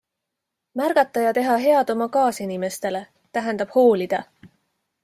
[0.79, 3.07] Märgata ja teha head oma kaasinimestele-
[3.39, 4.23] tähendab hoolida.